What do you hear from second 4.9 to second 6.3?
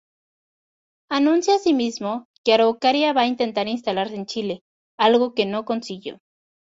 algo que no consiguió.